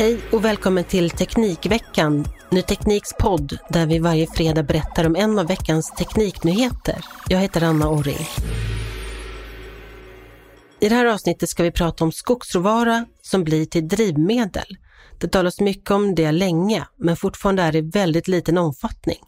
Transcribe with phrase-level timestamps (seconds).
[0.00, 5.38] Hej och välkommen till Teknikveckan, Ny Tekniks podd där vi varje fredag berättar om en
[5.38, 7.04] av veckans tekniknyheter.
[7.28, 8.26] Jag heter Anna Orring.
[10.80, 14.76] I det här avsnittet ska vi prata om skogsråvara som blir till drivmedel.
[15.18, 19.20] Det talas mycket om det länge, men fortfarande är det i väldigt liten omfattning.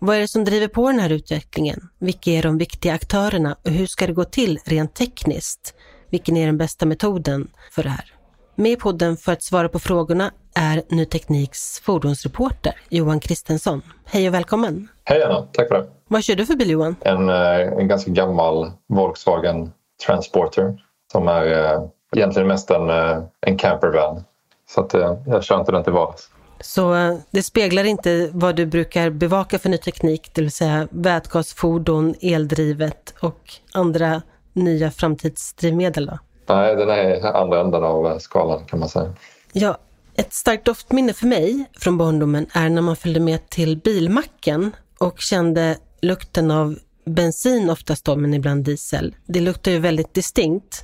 [0.00, 1.88] Vad är det som driver på den här utvecklingen?
[2.00, 5.74] Vilka är de viktiga aktörerna och hur ska det gå till rent tekniskt?
[6.10, 8.16] Vilken är den bästa metoden för det här?
[8.58, 13.82] Med i podden för att svara på frågorna är Ny Tekniks fordonsreporter Johan Kristensson.
[14.04, 14.88] Hej och välkommen!
[15.04, 15.86] Hej Anna, tack för det.
[16.08, 16.96] Vad kör du för bil Johan?
[17.00, 19.72] En, eh, en ganska gammal Volkswagen
[20.06, 21.82] Transporter som är eh,
[22.16, 24.24] egentligen mest en, eh, en campervan.
[24.68, 24.94] Så att,
[25.26, 26.30] jag kör inte den till vardags.
[26.60, 32.14] Så det speglar inte vad du brukar bevaka för ny teknik, det vill säga vätgasfordon,
[32.20, 34.22] eldrivet och andra
[34.52, 36.06] nya framtidsdrivmedel?
[36.06, 36.18] Då?
[36.48, 39.12] Nej, den är andra änden av skalan kan man säga.
[39.52, 39.78] Ja,
[40.14, 45.20] ett starkt doftminne för mig från barndomen är när man följde med till bilmacken och
[45.20, 49.14] kände lukten av bensin oftast då, men ibland diesel.
[49.26, 50.82] Det luktar ju väldigt distinkt.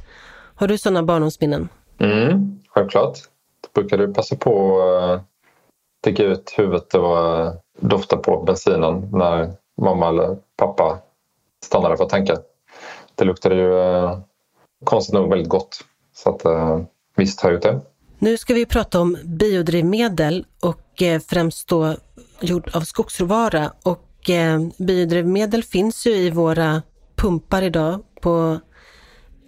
[0.55, 1.69] Har du sådana barndomsminnen?
[1.99, 3.19] Mm, självklart.
[3.75, 5.23] Jag brukade passa på att
[6.03, 7.17] sticka ut huvudet och
[7.81, 9.53] dofta på bensinen när
[9.83, 10.99] mamma eller pappa
[11.65, 12.37] stannade för att tanka.
[13.15, 13.73] Det luktade ju
[14.85, 15.85] konstigt nog väldigt gott.
[16.15, 16.81] Så att, eh,
[17.17, 17.81] visst har jag gjort det.
[18.19, 21.97] Nu ska vi prata om biodrivmedel och eh, främst då
[22.41, 23.73] gjord av skogsråvara.
[23.83, 26.83] Och eh, biodrivmedel finns ju i våra
[27.17, 28.61] pumpar idag på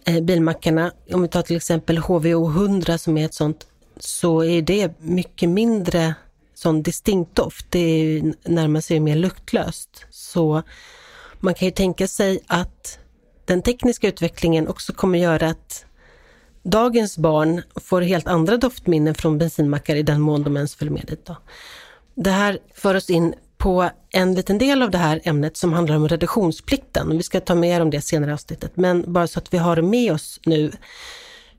[0.07, 0.93] eh, bilmackarna.
[1.13, 3.67] Om vi tar till exempel HVO 100 som är ett sånt,
[3.97, 6.15] så är det mycket mindre
[6.55, 7.67] sån distinkt doft.
[7.71, 10.07] Det är närmar sig mer luktlöst.
[10.11, 10.63] Så
[11.41, 12.99] man kan ju tänka sig att
[13.45, 15.85] den tekniska utvecklingen också kommer göra att
[16.63, 21.05] dagens barn får helt andra doftminnen från bensinmackar i den mån de ens följer med
[21.07, 21.27] dit.
[21.27, 21.37] Då.
[22.15, 25.97] Det här för oss in på en liten del av det här ämnet som handlar
[25.97, 27.17] om reduktionsplikten.
[27.17, 29.77] Vi ska ta mer om det senare i avsnittet, men bara så att vi har
[29.77, 30.73] det med oss nu.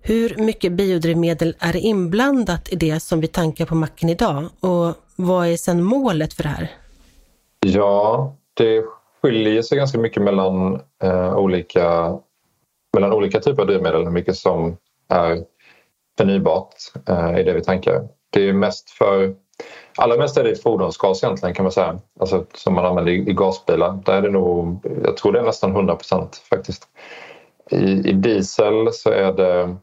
[0.02, 5.48] Hur mycket biodrivmedel är inblandat i det som vi tankar på macken idag och vad
[5.48, 6.72] är sedan målet för det här?
[7.60, 8.84] Ja, det
[9.26, 12.18] skiljer sig ganska mycket mellan, eh, olika,
[12.94, 14.78] mellan olika typer av drivmedel, hur mycket som
[15.10, 15.44] är
[16.18, 16.74] förnybart
[17.10, 18.08] eh, i det vi tankar.
[18.32, 19.36] Det är mest för
[19.98, 23.34] Allra mest är det fordonsgas egentligen kan man säga, alltså, som man använder i, i
[23.34, 24.00] gasbilar.
[24.06, 26.88] Där är det nog, jag tror det är nästan 100 procent faktiskt.
[27.72, 29.76] I, I diesel så är det,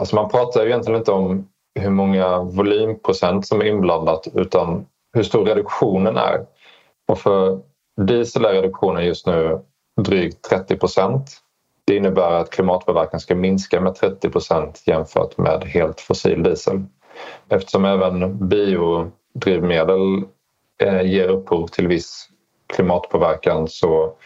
[0.00, 1.48] alltså man pratar ju egentligen inte om
[1.80, 6.46] hur många volymprocent som är inblandat utan hur stor reduktionen är.
[7.08, 7.60] Och för
[7.96, 9.58] Diesel är reduktionen just nu
[10.00, 11.30] drygt 30 procent.
[11.86, 16.84] Det innebär att klimatpåverkan ska minska med 30 procent jämfört med helt fossil diesel.
[17.48, 20.22] Eftersom även biodrivmedel
[20.82, 22.28] eh, ger upphov till viss
[22.66, 24.16] klimatpåverkan så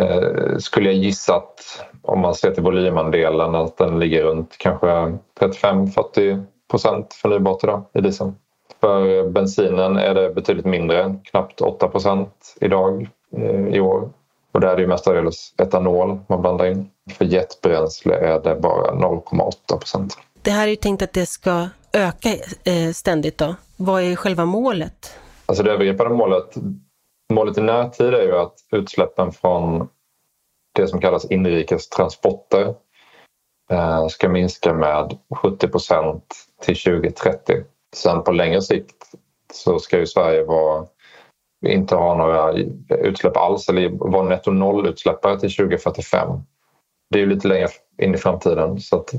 [0.00, 4.86] eh, skulle jag gissa att om man ser till volymandelen att den ligger runt kanske
[5.40, 8.34] 35-40 procent förnybart idag i dieseln.
[8.80, 12.26] För bensinen är det betydligt mindre, knappt 8%
[12.60, 14.10] idag eh, i år.
[14.52, 16.90] Och där är det mestadels etanol man blandar in.
[17.10, 20.10] För jetbränsle är det bara 0,8%
[20.42, 22.28] Det här är ju tänkt att det ska öka
[22.64, 23.54] eh, ständigt då.
[23.76, 25.18] Vad är själva målet?
[25.46, 26.54] Alltså det övergripande målet,
[27.32, 29.88] målet i närtid är ju att utsläppen från
[30.74, 32.74] det som kallas inrikes transporter
[33.70, 36.20] eh, ska minska med 70%
[36.62, 37.54] till 2030.
[37.96, 38.96] Sen på längre sikt
[39.52, 40.86] så ska ju Sverige vara,
[41.66, 42.52] inte ha några
[42.88, 46.28] utsläpp alls eller vara netto nollutsläppare till 2045.
[47.10, 47.68] Det är ju lite längre
[48.02, 49.10] in i framtiden så att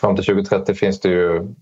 [0.00, 1.54] fram till 2030 finns det ju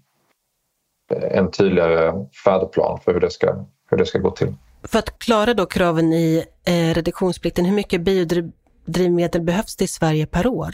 [1.14, 4.54] en tydligare färdplan för hur det ska, hur det ska gå till.
[4.82, 10.26] För att klara då kraven i eh, reduktionsplikten, hur mycket biodrivmedel behövs det i Sverige
[10.26, 10.70] per år?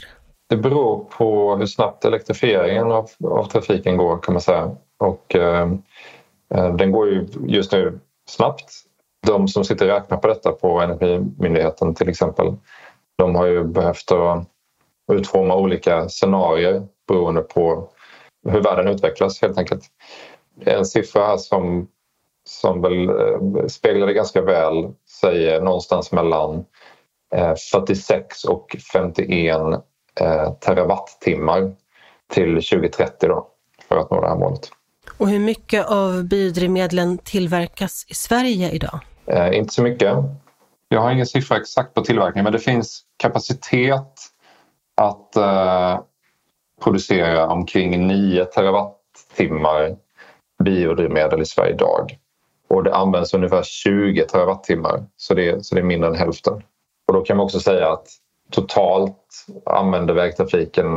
[0.49, 4.75] Det beror på hur snabbt elektrifieringen av, av trafiken går kan man säga.
[5.03, 5.71] Och, eh,
[6.49, 8.71] eh, den går ju just nu snabbt.
[9.27, 12.55] De som sitter och räknar på detta på Energimyndigheten till exempel,
[13.17, 14.47] de har ju behövt att
[15.11, 17.89] utforma olika scenarier beroende på
[18.49, 19.83] hur världen utvecklas helt enkelt.
[20.65, 21.87] En siffra här som,
[22.47, 26.65] som väl eh, speglar det ganska väl säger någonstans mellan
[27.35, 29.57] eh, 46 och 51
[30.59, 31.75] terawattimmar
[32.33, 33.47] till 2030 då,
[33.87, 34.71] för att nå det här målet.
[35.17, 38.99] Och hur mycket av biodrivmedlen tillverkas i Sverige idag?
[39.25, 40.17] Eh, inte så mycket.
[40.89, 44.19] Jag har ingen siffra exakt på tillverkningen men det finns kapacitet
[44.95, 45.99] att eh,
[46.83, 49.95] producera omkring 9 terawattimmar
[50.63, 52.17] biodrivmedel i Sverige idag.
[52.67, 56.53] Och det används ungefär 20 terawattimmar, så det, så det är mindre än hälften.
[57.07, 58.07] Och då kan man också säga att
[58.51, 60.87] totalt använder vägtrafiken,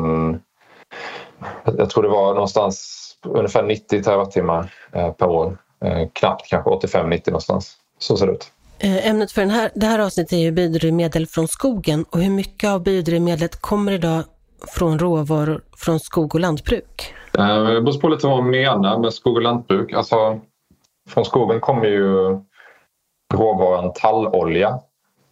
[1.65, 5.59] jag tror det var någonstans ungefär 90 terawattimmar eh, per år.
[5.85, 7.77] Eh, knappt kanske 85-90 någonstans.
[7.99, 8.53] Så ser det ut.
[8.79, 12.31] Eh, ämnet för den här, det här avsnittet är ju biodrivmedel från skogen och hur
[12.31, 14.25] mycket av biodrivmedlet kommer idag
[14.69, 17.15] från råvaror från skog och lantbruk?
[17.33, 19.93] Det beror på lite vad man menar med skog och lantbruk.
[19.93, 20.41] Alltså,
[21.09, 22.39] från skogen kommer ju
[23.35, 24.79] råvaran tallolja.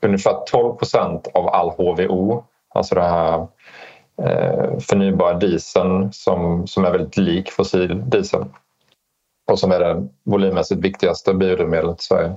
[0.02, 2.44] Ungefär 12 procent av all HVO,
[2.74, 3.46] alltså det här
[4.22, 8.44] eh, förnybara dieseln som, som är väldigt lik fossil diesel
[9.50, 12.32] och som är det volymmässigt viktigaste biodrivmedlet i Sverige.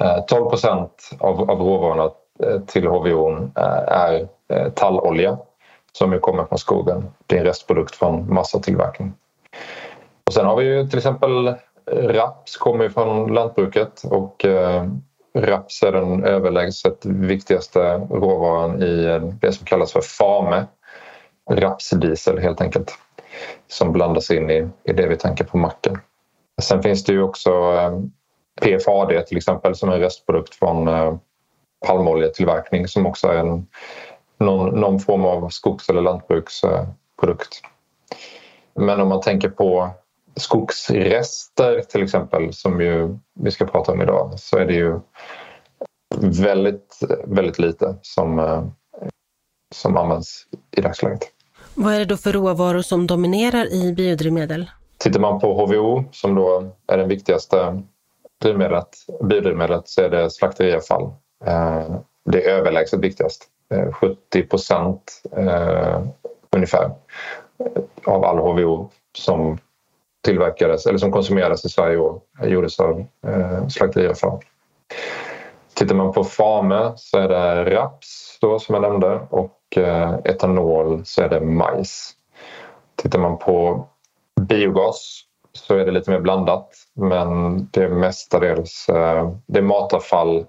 [0.00, 2.10] Eh, 12 procent av, av råvarorna
[2.42, 5.38] eh, till HVO eh, är eh, tallolja
[5.92, 7.08] som ju kommer från skogen.
[7.26, 9.12] Det är en restprodukt från massatillverkning.
[10.26, 11.54] Och sen har vi ju till exempel
[11.92, 14.86] raps kommer från lantbruket och eh,
[15.38, 20.66] raps är den överlägset viktigaste råvaran i det som kallas för FAME
[21.50, 22.98] rapsdiesel helt enkelt
[23.68, 25.98] som blandas in i, i det vi tänker på macken.
[26.62, 28.00] Sen finns det ju också eh,
[28.60, 31.16] PFAD till exempel som är en restprodukt från eh,
[31.86, 33.66] palmoljetillverkning som också är en,
[34.38, 37.62] någon, någon form av skogs eller lantbruksprodukt.
[38.74, 39.90] Men om man tänker på
[40.36, 45.00] skogsrester till exempel som ju vi ska prata om idag så är det ju
[46.20, 48.64] väldigt, väldigt lite som, eh,
[49.74, 51.35] som används i dagsläget.
[51.76, 54.70] Vad är det då för råvaror som dominerar i biodrivmedel?
[54.98, 57.82] Tittar man på HVO som då är den viktigaste
[58.42, 58.88] drivmedlet,
[59.22, 61.02] biodrivmedlet så är det slakteriavfall.
[61.46, 63.44] Eh, det är överlägset viktigast.
[63.74, 66.02] Eh, 70 procent eh,
[66.50, 66.90] ungefär
[68.04, 69.58] av all HVO som
[70.24, 73.06] tillverkades eller som konsumerades i Sverige år gjordes av
[73.68, 74.40] slakteriavfall.
[75.76, 81.02] Tittar man på FAME så är det raps då, som jag nämnde och Eh, etanol
[81.04, 82.12] så är det majs.
[82.96, 83.86] Tittar man på
[84.40, 85.20] biogas
[85.52, 90.46] så är det lite mer blandat men det är mestadels eh, det är matavfall,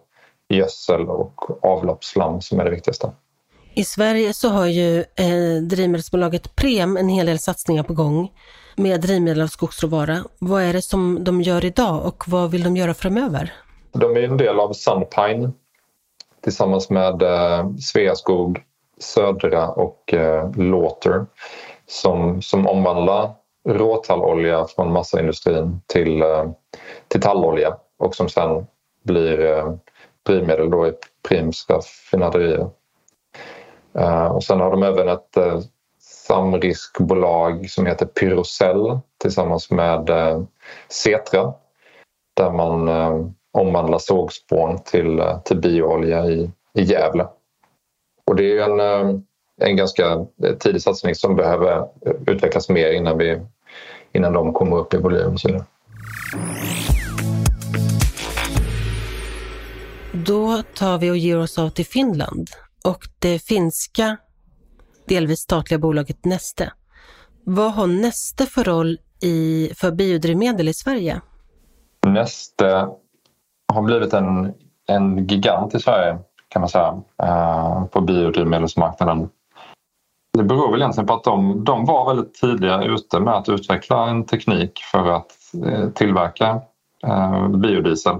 [0.49, 3.11] gödsel och avloppsslam som är det viktigaste.
[3.73, 8.31] I Sverige så har ju eh, drivmedelsbolaget Prem en hel del satsningar på gång
[8.75, 10.23] med drivmedel av skogsråvara.
[10.39, 13.53] Vad är det som de gör idag och vad vill de göra framöver?
[13.99, 15.51] De är en del av Sunpine
[16.41, 18.63] tillsammans med eh, Sveaskog
[18.99, 21.25] Södra och eh, Lauter
[21.87, 23.31] som, som omvandlar
[23.69, 26.51] råtallolja från massaindustrin till, eh,
[27.07, 28.67] till tallolja och som sen
[29.03, 29.73] blir eh,
[30.23, 30.93] drivmedel då i
[31.29, 32.69] Prims raffinaderier.
[33.93, 35.59] Eh, och sen har de även ett eh,
[35.99, 40.43] samriskbolag som heter Pyrocell tillsammans med eh,
[40.89, 41.53] Cetra
[42.33, 43.27] där man eh,
[43.57, 47.27] omvandlar sågspån till, eh, till bioolja i, i Gävle.
[48.25, 49.19] Och det är en, eh,
[49.61, 50.25] en ganska
[50.59, 51.87] tidig satsning som behöver
[52.27, 53.41] utvecklas mer innan, vi,
[54.11, 55.33] innan de kommer upp i volym.
[55.33, 55.49] Och så
[60.25, 62.47] Då tar vi och ger oss av till Finland
[62.85, 64.17] och det finska,
[65.07, 66.73] delvis statliga bolaget Neste.
[67.43, 71.21] Vad har Neste för roll i, för biodrivmedel i Sverige?
[72.07, 72.87] Neste
[73.73, 74.53] har blivit en,
[74.87, 76.17] en gigant i Sverige
[76.49, 79.29] kan man säga eh, på biodrivmedelsmarknaden.
[80.33, 84.09] Det beror väl egentligen på att de, de var väldigt tidiga ute med att utveckla
[84.09, 85.31] en teknik för att
[85.65, 86.61] eh, tillverka
[87.07, 88.17] eh, biodiesel.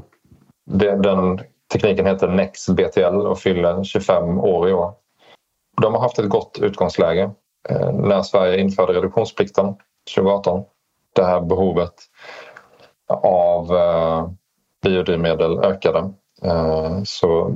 [1.03, 1.39] Den
[1.73, 4.93] tekniken heter Nex BTL och fyller 25 år i år.
[5.81, 7.31] De har haft ett gott utgångsläge
[7.93, 9.75] när Sverige införde reduktionsplikten
[10.15, 10.63] 2018.
[11.15, 11.93] Det här behovet
[13.23, 13.71] av
[14.89, 16.09] biodrivmedel ökade
[17.05, 17.55] så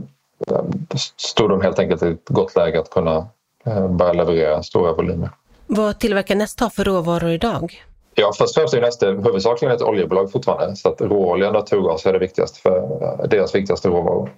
[1.18, 3.28] stod de helt enkelt i ett gott läge att kunna
[3.66, 5.30] eh, börja leverera stora volymer.
[5.68, 7.84] Vad tillverkar Neste för råvaror idag?
[8.16, 12.06] Ja, först och främst är Neste huvudsakligen ett oljebolag fortfarande så att råolja och naturgas
[12.06, 14.32] är det viktigaste för eh, deras viktigaste råvaror.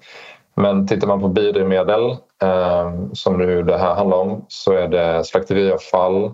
[0.56, 2.10] Men tittar man på biodrivmedel
[2.42, 6.34] eh, som nu det här handlar om så är det slakteriavfall,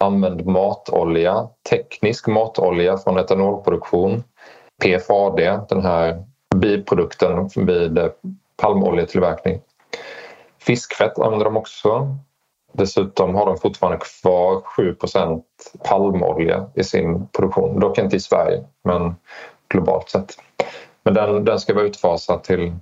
[0.00, 4.24] använd matolja, teknisk matolja från etanolproduktion,
[4.84, 6.24] PFAD, den här
[6.56, 7.98] biprodukten vid
[8.56, 9.60] palmoljetillverkning.
[10.58, 12.16] Fiskfett använder de också.
[12.72, 15.42] Dessutom har de fortfarande kvar 7%
[15.84, 17.80] palmolja i sin produktion.
[17.80, 19.14] Dock inte i Sverige, men
[19.68, 20.38] globalt sett.
[21.02, 22.76] Men den, den ska vara utfasad till,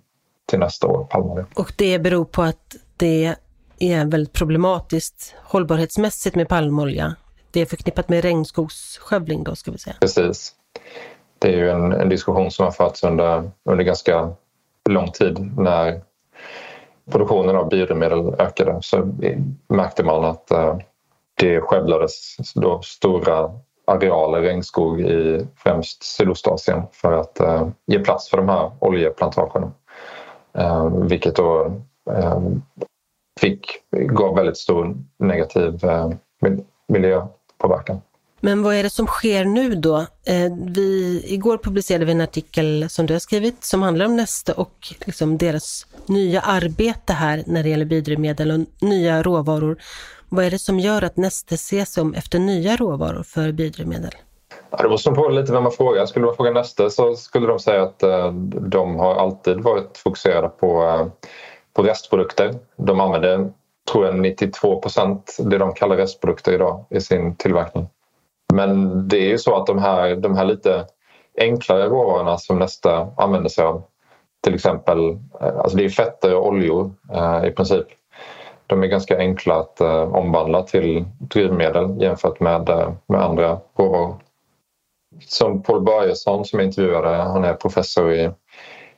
[0.46, 1.46] till nästa år, palmolja.
[1.54, 3.34] Och det beror på att det
[3.78, 7.16] är väldigt problematiskt hållbarhetsmässigt med palmolja.
[7.50, 9.96] Det är förknippat med regnskogsskövling då, ska vi säga.
[10.00, 10.54] Precis.
[11.42, 14.30] Det är ju en, en diskussion som har förts under, under ganska
[14.88, 16.00] lång tid när
[17.10, 19.12] produktionen av biodrivmedel ökade så
[19.68, 20.76] märkte man att eh,
[21.34, 23.50] det skövlades då stora
[23.84, 29.72] arealer regnskog i främst Sydostasien för att eh, ge plats för de här oljeplantagerna.
[30.52, 31.80] Eh, vilket då
[33.40, 35.80] fick, gav väldigt stor negativ
[36.88, 38.00] miljöpåverkan.
[38.44, 39.96] Men vad är det som sker nu då?
[40.26, 44.52] Eh, vi, igår publicerade vi en artikel som du har skrivit som handlar om Neste
[44.52, 49.76] och liksom deras nya arbete här när det gäller biodrivmedel och nya råvaror.
[50.28, 54.14] Vad är det som gör att Neste ser sig om efter nya råvaror för biodrivmedel?
[54.70, 56.06] Ja, det beror på lite vem man frågar.
[56.06, 58.32] Skulle man fråga Neste så skulle de säga att eh,
[58.70, 61.06] de har alltid varit fokuserade på, eh,
[61.72, 62.54] på restprodukter.
[62.76, 63.52] De använder,
[63.92, 67.88] tror jag, 92 procent det de kallar restprodukter idag i sin tillverkning.
[68.52, 70.86] Men det är ju så att de här, de här lite
[71.38, 73.82] enklare råvarorna som Nesta använder sig av
[74.42, 75.08] till exempel,
[75.40, 77.86] eh, alltså det är fetter och oljor eh, i princip.
[78.66, 84.16] De är ganska enkla att eh, omvandla till drivmedel jämfört med, eh, med andra råvaror.
[85.20, 88.30] Som Paul Börjesson som jag intervjuade, han är professor i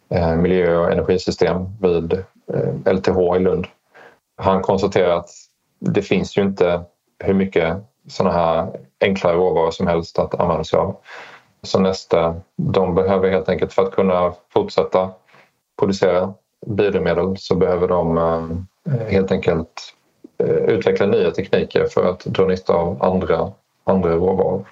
[0.09, 3.67] eh, miljö och energisystem vid eh, LTH i Lund.
[4.37, 5.31] Han konstaterar att
[5.79, 6.85] det finns ju inte
[7.25, 7.77] hur mycket
[8.09, 10.97] sådana här enklare råvaror som helst att använda sig av.
[11.63, 15.11] Så nästa, de behöver helt enkelt för att kunna fortsätta
[15.79, 16.35] producera
[16.67, 19.95] biodrivmedel så behöver de eh, helt enkelt
[20.39, 23.53] eh, utveckla nya tekniker för att dra nytta av andra,
[23.85, 24.65] andra råvaror.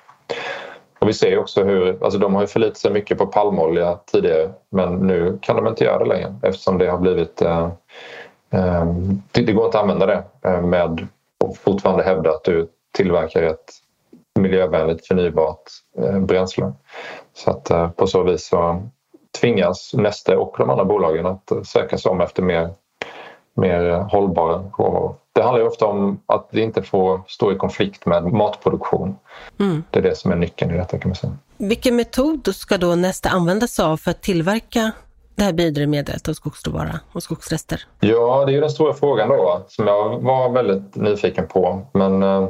[1.03, 4.95] Och vi ser också hur, alltså de har förlitat sig mycket på palmolja tidigare men
[4.95, 7.69] nu kan de inte göra det längre eftersom det har blivit eh,
[8.51, 8.85] eh,
[9.33, 11.07] det, det går inte att använda det eh, med
[11.45, 13.71] och fortfarande hävda att du tillverkar ett
[14.41, 15.63] miljövänligt förnybart
[15.99, 16.73] eh, bränsle.
[17.35, 18.89] Så att eh, på så vis så
[19.41, 22.71] tvingas Neste och de andra bolagen att söka sig om efter mer,
[23.55, 25.15] mer hållbara råvaror.
[25.35, 29.17] Det handlar ju ofta om att det inte får stå i konflikt med matproduktion.
[29.61, 29.85] Mm.
[29.91, 31.37] Det är det som är nyckeln i detta kan man säga.
[31.57, 34.93] Vilken metod ska då Neste använda sig av för att tillverka
[35.35, 37.85] det här biodrivmedlet av skogsråvara och skogsrester?
[38.01, 41.87] Ja, det är ju den stora frågan då som jag var väldigt nyfiken på.
[41.93, 42.49] Men eh,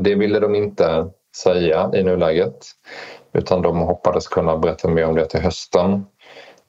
[0.00, 2.66] det ville de inte säga i nuläget
[3.32, 6.06] utan de hoppades kunna berätta mer om det till hösten.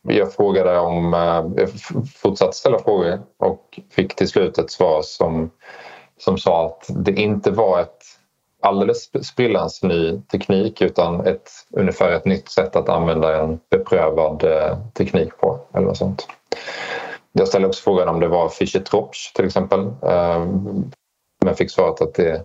[0.01, 1.69] Jag frågade om, eh, jag
[2.15, 5.51] fortsatte ställa frågor och fick till slut ett svar som,
[6.17, 8.03] som sa att det inte var ett
[8.61, 14.77] alldeles sprillans ny teknik utan ett, ungefär ett nytt sätt att använda en beprövad eh,
[14.93, 15.59] teknik på.
[15.73, 16.27] eller något sånt.
[17.31, 20.45] Jag ställde också frågan om det var Fischer-Tropsch till exempel eh,
[21.41, 22.43] men fick svaret att det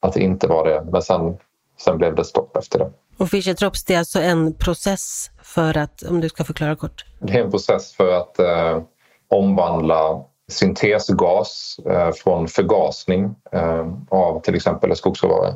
[0.00, 0.84] att det inte var det.
[0.92, 1.36] Men sen,
[1.80, 2.90] sen blev det stopp efter det.
[3.16, 7.04] Och Fischer-Tropsch, det är alltså en process för att, om du ska förklara kort?
[7.18, 8.82] Det är en process för att eh,
[9.28, 15.54] omvandla syntesgas eh, från förgasning eh, av till exempel skogsråvara.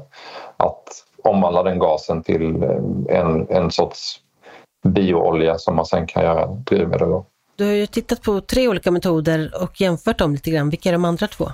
[0.56, 0.88] Att
[1.24, 4.20] omvandla den gasen till eh, en, en sorts
[4.88, 7.26] bioolja som man sen kan göra drivmedel av.
[7.56, 10.70] Du har ju tittat på tre olika metoder och jämfört dem lite grann.
[10.70, 11.48] Vilka är de andra två?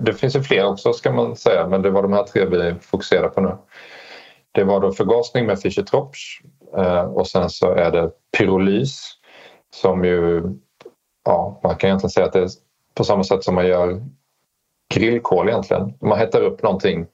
[0.00, 2.74] Det finns ju fler också ska man säga, men det var de här tre vi
[2.80, 3.56] fokuserade på nu.
[4.52, 6.42] Det var då förgasning med Fischer-Tropsch
[6.76, 9.12] eh, och sen så är det pyrolys
[9.74, 10.42] som ju,
[11.24, 12.48] ja, man kan egentligen säga att det är
[12.94, 14.02] på samma sätt som man gör
[14.94, 15.94] grillkol egentligen.
[16.00, 17.06] Man hettar upp någonting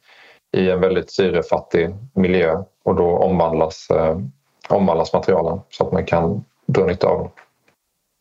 [0.56, 4.18] i en väldigt syrefattig miljö och då omvandlas, eh,
[4.68, 7.30] omvandlas materialen så att man kan dra nytta av dem.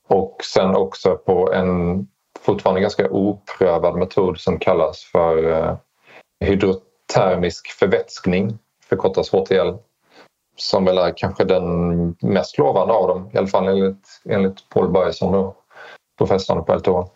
[0.08, 2.08] Och sen också på en
[2.44, 5.76] fortfarande ganska oprövad metod som kallas för eh,
[6.40, 8.58] hydrotermisk förvätskning,
[8.90, 9.74] förkortas HTL,
[10.56, 14.90] som väl är kanske den mest lovande av dem, i alla fall enligt, enligt Paul
[14.90, 15.54] Börjesson,
[16.18, 17.10] professorn på LTH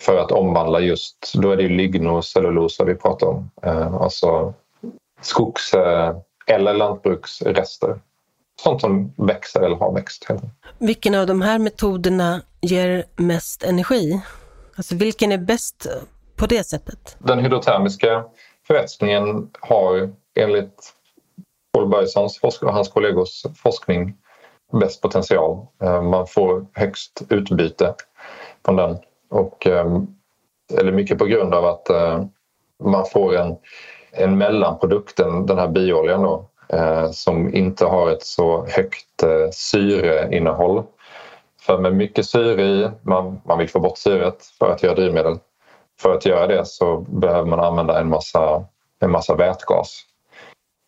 [0.00, 3.50] för att omvandla just, då är det ju lignocellulosa vi pratar om.
[3.62, 4.54] Eh, alltså
[5.20, 8.00] skogs eh, eller lantbruksrester.
[8.62, 10.26] Sånt som växer eller har växt.
[10.78, 14.20] Vilken av de här metoderna ger mest energi?
[14.80, 15.86] Alltså vilken är bäst
[16.36, 17.16] på det sättet?
[17.18, 18.24] Den hydrotermiska
[18.66, 20.92] förvätskningen har enligt
[21.72, 24.16] Paul Bergsons och hans kollegors forskning
[24.72, 25.66] bäst potential.
[25.82, 27.94] Eh, man får högst utbyte
[28.64, 28.98] från den.
[29.30, 30.06] Och, ehm,
[30.78, 32.24] eller mycket på grund av att eh,
[32.84, 33.56] man får en,
[34.12, 40.84] en mellanprodukt, den här biooljan då, eh, som inte har ett så högt syreinnehåll.
[41.70, 45.38] För med mycket syre i, man, man vill få bort syret för att göra drivmedel.
[46.00, 48.64] För att göra det så behöver man använda en massa,
[49.00, 50.02] en massa vätgas.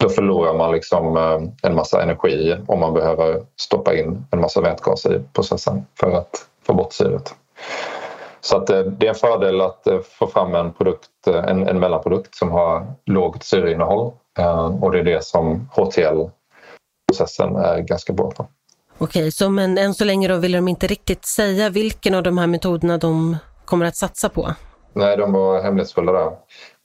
[0.00, 4.60] Då förlorar man liksom eh, en massa energi om man behöver stoppa in en massa
[4.60, 7.34] vätgas i processen för att få bort syret.
[8.40, 11.80] Så att eh, det är en fördel att eh, få fram en, produkt, en, en
[11.80, 14.12] mellanprodukt som har lågt syreinnehåll
[14.80, 18.46] och det är det som HTL-processen är ganska bra på.
[19.02, 22.38] Okej, så men än så länge då vill de inte riktigt säga vilken av de
[22.38, 24.54] här metoderna de kommer att satsa på?
[24.92, 26.30] Nej, de var hemlighetsfulla där.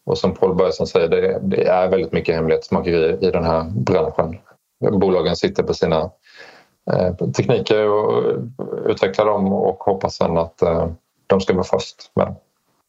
[0.06, 4.38] Och som Paul Börjesson säger, det, det är väldigt mycket hemlighetsmakeri i den här branschen.
[4.99, 6.12] Bolagen sitter på sina
[6.91, 8.36] eh, tekniker och
[8.86, 10.89] utvecklar dem och hoppas sen att eh,
[11.27, 12.36] de ska vara först med.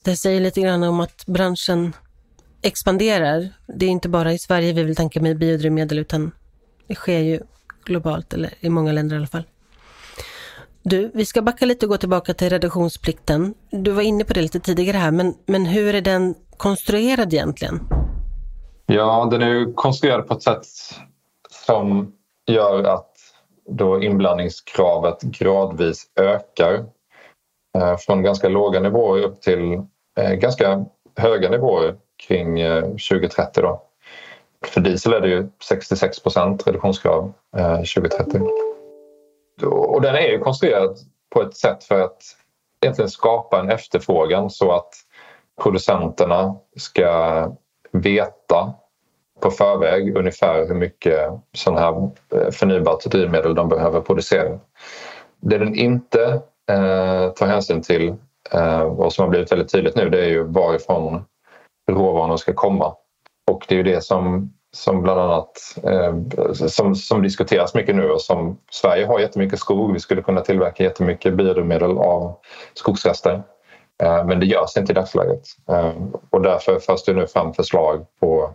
[0.04, 1.92] Det säger lite grann om att branschen
[2.62, 3.48] expanderar.
[3.66, 6.30] Det är inte bara i Sverige vi vill tänka med biodrivmedel utan
[6.86, 7.40] det sker ju
[7.88, 9.44] globalt, eller i många länder i alla fall.
[10.82, 13.54] Du, vi ska backa lite och gå tillbaka till reduktionsplikten.
[13.70, 17.80] Du var inne på det lite tidigare här, men, men hur är den konstruerad egentligen?
[18.86, 20.66] Ja, den är ju konstruerad på ett sätt
[21.66, 22.12] som
[22.46, 23.12] gör att
[23.70, 26.84] då inblandningskravet gradvis ökar
[27.78, 29.72] Eh, från ganska låga nivåer upp till
[30.20, 30.84] eh, ganska
[31.16, 31.96] höga nivåer
[32.28, 33.62] kring eh, 2030.
[33.62, 33.82] Då.
[34.68, 38.40] För diesel är det ju 66 procent reduktionskrav eh, 2030.
[39.66, 40.98] Och den är ju konstruerad
[41.34, 42.22] på ett sätt för att
[42.80, 44.94] egentligen skapa en efterfrågan så att
[45.62, 47.52] producenterna ska
[47.92, 48.74] veta
[49.40, 54.58] på förväg ungefär hur mycket sån här eh, förnybart drivmedel de behöver producera.
[55.40, 58.14] Det den inte eh, tar hänsyn till
[58.50, 61.24] eh, och som har blivit väldigt tydligt nu det är ju varifrån
[61.90, 62.94] råvarorna ska komma.
[63.50, 66.14] Och det är ju det som, som bland annat eh,
[66.68, 69.92] som, som diskuteras mycket nu och som Sverige har jättemycket skog.
[69.92, 72.36] Vi skulle kunna tillverka jättemycket biodrivmedel av
[72.74, 73.42] skogsrester.
[74.02, 75.42] Eh, men det görs inte i dagsläget.
[75.68, 75.92] Eh,
[76.30, 78.54] och därför förs det nu fram förslag på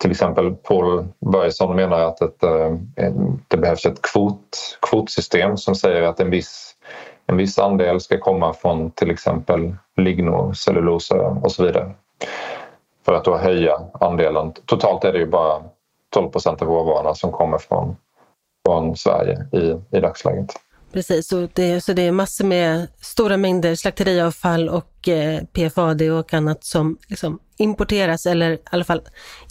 [0.00, 2.72] till exempel Paul Börjesson menar att ett, eh,
[3.48, 6.74] det behövs ett kvot, kvotsystem som säger att en viss
[7.26, 11.92] en viss andel ska komma från till exempel lignocellulosa och så vidare.
[13.04, 14.52] För att då höja andelen.
[14.66, 15.62] Totalt är det ju bara
[16.14, 17.96] 12 procent av råvarorna som kommer från,
[18.66, 20.52] från Sverige i, i dagsläget.
[20.92, 26.34] Precis, så det, så det är massor med stora mängder slakteriavfall och eh, PFAD och
[26.34, 29.00] annat som liksom importeras, eller i alla fall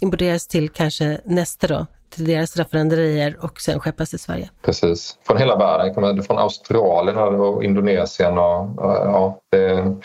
[0.00, 4.50] importeras till kanske Neste då, till deras raffinaderier och sen skeppas till Sverige.
[4.62, 8.38] Precis, från hela världen, från Australien och Indonesien.
[8.38, 9.96] Och, ja, det,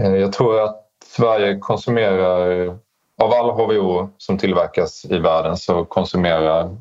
[0.00, 0.81] eh, jag tror att
[1.16, 2.66] Sverige konsumerar,
[3.22, 6.76] av all HVO som tillverkas i världen så konsumerar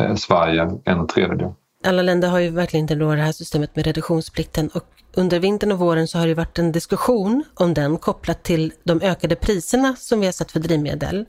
[0.00, 1.52] eh, Sverige en tredjedel.
[1.84, 5.78] Alla länder har ju verkligen inte det här systemet med reduktionsplikten och under vintern och
[5.78, 10.20] våren så har det varit en diskussion om den kopplat till de ökade priserna som
[10.20, 11.26] vi har sett för drivmedel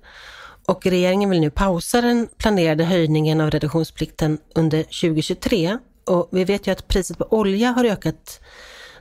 [0.67, 5.77] och regeringen vill nu pausa den planerade höjningen av reduktionsplikten under 2023.
[6.05, 8.39] Och vi vet ju att priset på olja har ökat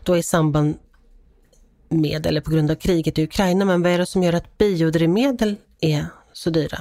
[0.03, 0.79] då i samband
[1.89, 3.65] med eller på grund av kriget i Ukraina.
[3.65, 6.79] Men vad är det som gör att biodrivmedel är så dyra?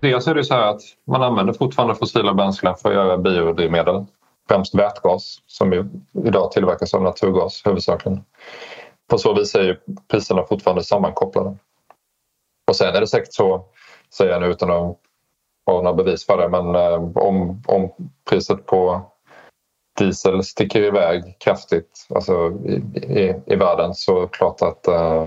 [0.00, 4.04] Dels är det så här att man använder fortfarande fossila bränslen för att göra biodrivmedel.
[4.48, 5.88] Främst vätgas som ju
[6.26, 8.24] idag tillverkas av naturgas huvudsakligen.
[9.08, 9.76] På så vis är ju
[10.10, 11.56] priserna fortfarande sammankopplade.
[12.68, 13.64] Och sen är det säkert så,
[14.14, 14.96] säger jag nu utan att
[15.66, 17.92] ha några bevis för det, men eh, om, om
[18.30, 19.10] priset på
[19.98, 22.32] diesel sticker iväg kraftigt alltså
[22.64, 25.26] i, i, i världen så är det klart att eh,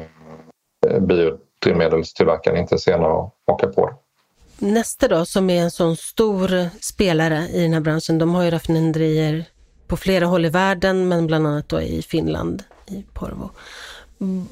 [1.00, 3.96] biodrivmedelstillverkaren inte ser att haka på det.
[4.60, 6.50] Neste då, som är en sån stor
[6.82, 9.46] spelare i den här branschen, de har ju raffinaderier
[9.88, 13.50] på flera håll i världen, men bland annat då i Finland, i Porvo.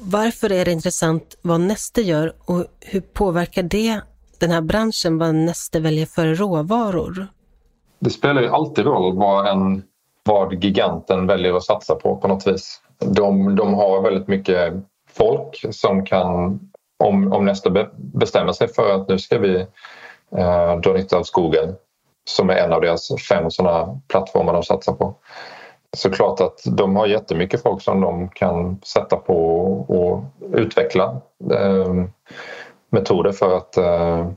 [0.00, 4.00] Varför är det intressant vad Neste gör och hur påverkar det
[4.38, 7.26] den här branschen, vad Neste väljer för råvaror?
[7.98, 9.82] Det spelar ju alltid roll vad, en,
[10.26, 12.80] vad giganten väljer att satsa på på något vis.
[12.98, 14.74] De, de har väldigt mycket
[15.10, 16.60] folk som kan,
[17.04, 19.60] om, om Neste bestämmer sig för att nu ska vi
[20.36, 21.74] eh, dra nytta av skogen
[22.28, 25.14] som är en av deras fem sådana plattformar de satsar på.
[25.96, 31.20] Såklart att de har jättemycket folk som de kan sätta på och utveckla
[31.52, 31.94] eh,
[32.90, 34.30] metoder för att eh,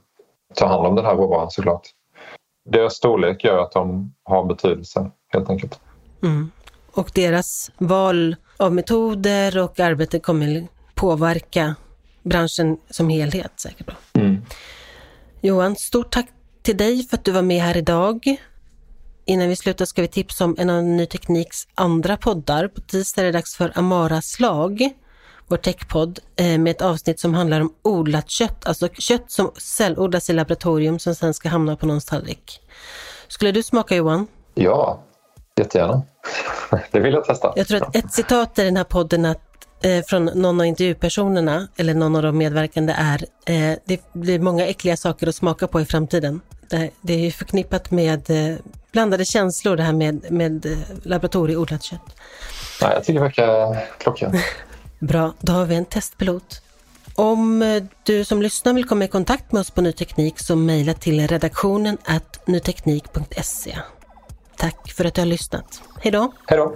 [0.56, 1.88] ta hand om den här råvaran såklart.
[2.70, 5.80] Deras storlek gör att de har betydelse helt enkelt.
[6.24, 6.52] Mm.
[6.92, 11.76] Och deras val av metoder och arbete kommer påverka
[12.24, 13.90] branschen som helhet säkert.
[14.14, 14.42] Mm.
[15.42, 16.28] Johan, stort tack
[16.62, 18.38] till dig för att du var med här idag.
[19.26, 22.68] Innan vi slutar ska vi tipsa om en av Ny Tekniks andra poddar.
[22.68, 24.90] På tisdag är det dags för Amara Slag,
[25.48, 30.30] vår techpodd, eh, med ett avsnitt som handlar om odlat kött, alltså kött som cellodlas
[30.30, 32.62] i laboratorium som sen ska hamna på någons tallrik.
[33.28, 34.28] Skulle du smaka Johan?
[34.54, 35.04] Ja,
[35.60, 36.02] jättegärna.
[36.92, 37.54] Det vill jag testa.
[37.56, 39.42] Jag tror att ett citat i den här podden att
[39.84, 44.66] eh, från någon av intervjupersonerna eller någon av de medverkande är eh, det blir många
[44.66, 46.42] äckliga saker att smaka på i framtiden.
[46.70, 48.58] Det, det är förknippat med eh,
[48.92, 52.16] blandade känslor det här med, med eh, laboratorieodlat kött.
[52.82, 54.38] Nej, jag tycker det verkar klockan.
[55.00, 56.62] Bra, då har vi en testpilot.
[57.16, 60.56] Om eh, du som lyssnar vill komma i kontakt med oss på Ny Teknik så
[60.56, 63.78] mejla till redaktionen at nyteknik.se.
[64.60, 65.82] Tack för att du har lyssnat.
[66.02, 66.32] Hej då!
[66.48, 66.76] Hej då!